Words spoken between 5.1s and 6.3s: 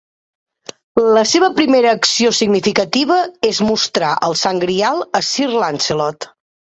a Sir Lancelot.